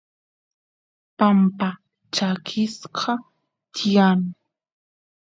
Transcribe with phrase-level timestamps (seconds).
[1.17, 1.69] pampa
[2.15, 3.13] chakisqa
[3.75, 4.19] tiyan